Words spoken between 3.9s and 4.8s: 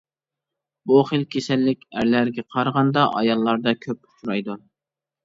ئۇچرايدۇ.